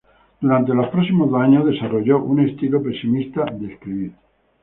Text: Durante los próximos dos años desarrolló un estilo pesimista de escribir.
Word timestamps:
Durante 0.41 0.73
los 0.73 0.87
próximos 0.87 1.29
dos 1.29 1.41
años 1.43 1.63
desarrolló 1.63 2.23
un 2.23 2.39
estilo 2.39 2.81
pesimista 2.81 3.45
de 3.45 3.67
escribir. 3.73 4.13